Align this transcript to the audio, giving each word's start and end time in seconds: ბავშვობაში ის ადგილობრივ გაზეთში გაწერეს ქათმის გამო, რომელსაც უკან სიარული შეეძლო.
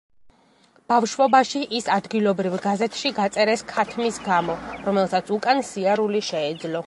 ბავშვობაში 0.91 1.61
ის 1.79 1.89
ადგილობრივ 1.97 2.55
გაზეთში 2.63 3.11
გაწერეს 3.19 3.65
ქათმის 3.73 4.19
გამო, 4.31 4.55
რომელსაც 4.89 5.33
უკან 5.39 5.65
სიარული 5.71 6.23
შეეძლო. 6.31 6.77